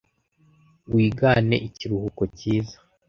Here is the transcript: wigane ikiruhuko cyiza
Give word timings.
wigane 0.93 1.55
ikiruhuko 1.67 2.21
cyiza 2.37 2.77